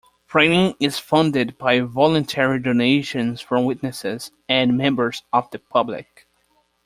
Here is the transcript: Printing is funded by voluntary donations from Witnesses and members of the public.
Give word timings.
Printing 0.25 0.73
is 0.79 0.97
funded 0.97 1.59
by 1.59 1.81
voluntary 1.81 2.59
donations 2.59 3.39
from 3.39 3.65
Witnesses 3.65 4.31
and 4.49 4.75
members 4.75 5.21
of 5.31 5.51
the 5.51 5.59
public. 5.59 6.25